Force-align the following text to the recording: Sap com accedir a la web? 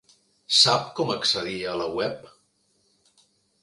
Sap 0.59 0.87
com 1.01 1.13
accedir 1.17 1.59
a 1.69 1.77
la 1.83 1.91
web? 2.01 2.29